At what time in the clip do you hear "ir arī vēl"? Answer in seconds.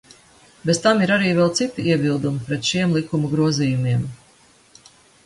1.07-1.51